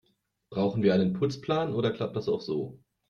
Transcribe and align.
Brauchen 0.49 0.81
wir 0.81 0.95
einen 0.95 1.13
Putzplan, 1.13 1.75
oder 1.75 1.91
klappt 1.91 2.15
das 2.15 2.27
auch 2.27 2.41
so? 2.41 2.79